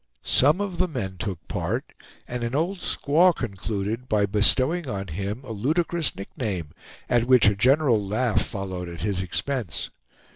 [0.23, 1.93] Some of the men took part
[2.27, 6.69] and an old squaw concluded by bestowing on him a ludicrous nick name,
[7.07, 9.91] at which a general laugh followed at his expense.